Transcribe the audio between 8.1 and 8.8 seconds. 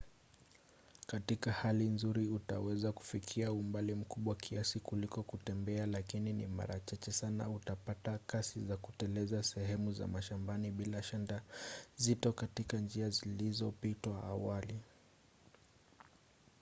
kasi za